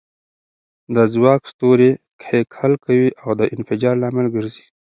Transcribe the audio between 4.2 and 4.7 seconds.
ګرځي.